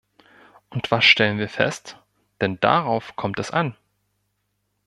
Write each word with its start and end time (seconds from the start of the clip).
Und 0.71 0.89
was 0.89 1.05
stellen 1.05 1.37
wir 1.37 1.47
fest, 1.47 1.99
denn 2.41 2.59
darauf 2.59 3.15
kommt 3.15 3.37
es 3.37 3.51
an? 3.51 3.75